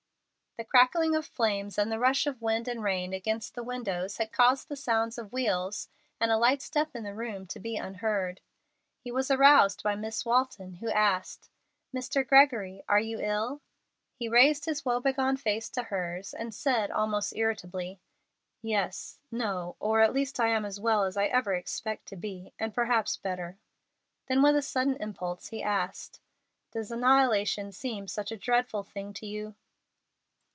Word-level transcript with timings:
The 0.57 0.65
crackling 0.65 1.15
of 1.15 1.25
flames 1.25 1.77
and 1.77 1.89
the 1.89 1.97
rush 1.97 2.27
of 2.27 2.41
wind 2.41 2.67
and 2.67 2.83
rain 2.83 3.13
against 3.13 3.55
the 3.55 3.63
windows 3.63 4.17
had 4.17 4.33
caused 4.33 4.67
the 4.67 4.75
sound 4.75 5.17
of 5.17 5.31
wheels, 5.31 5.87
and 6.19 6.29
a 6.29 6.35
light 6.37 6.61
step 6.61 6.93
in 6.93 7.03
the 7.05 7.13
room, 7.13 7.47
to 7.47 7.59
be 7.59 7.77
unheard. 7.77 8.41
He 8.99 9.13
was 9.13 9.31
aroused 9.31 9.81
by 9.81 9.95
Miss 9.95 10.25
Walton, 10.25 10.73
who 10.75 10.89
asked, 10.89 11.49
"Mr. 11.95 12.27
Gregory, 12.27 12.83
are 12.89 12.99
you 12.99 13.21
ill?" 13.21 13.61
He 14.13 14.27
raised 14.27 14.65
his 14.65 14.83
woe 14.83 14.99
begone 14.99 15.37
face 15.37 15.69
to 15.69 15.83
hers, 15.83 16.33
and 16.33 16.53
said, 16.53 16.91
almost 16.91 17.33
irritably, 17.33 18.01
"Yes 18.61 19.19
no 19.31 19.77
or 19.79 20.01
at 20.01 20.13
least 20.13 20.37
I 20.37 20.49
am 20.49 20.65
as 20.65 20.81
well 20.81 21.05
as 21.05 21.15
I 21.15 21.27
ever 21.27 21.53
expect 21.55 22.07
to 22.07 22.17
be, 22.17 22.51
and 22.59 22.73
perhaps 22.73 23.15
better." 23.15 23.57
Then 24.27 24.41
with 24.41 24.57
a 24.57 24.61
sudden 24.61 24.97
impulse 24.97 25.47
he 25.47 25.63
asked, 25.63 26.19
"Does 26.71 26.91
annihilation 26.91 27.71
seem 27.71 28.05
such 28.09 28.33
a 28.33 28.37
dreadful 28.37 28.83
thing 28.83 29.13
to 29.13 29.25
you?" 29.25 29.55